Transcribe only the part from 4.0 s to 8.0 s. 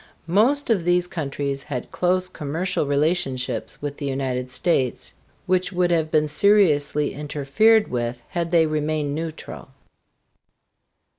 United States, which would have been seriously interfered